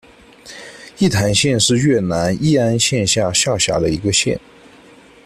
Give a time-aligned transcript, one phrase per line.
[0.97, 4.39] 义坛县是越南乂安省下辖的一个县。